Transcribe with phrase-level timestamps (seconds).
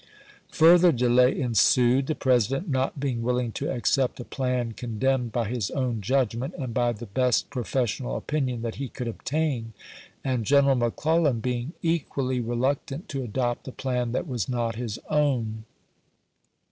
[0.51, 5.47] Further delay ensued, the President not being willing to accept a plan con demned by
[5.47, 9.73] his own judgment and by the best pro fessional opinion that he could obtain,
[10.23, 15.65] and General McClellan being equally reluctant to adopt a plan that was not his own.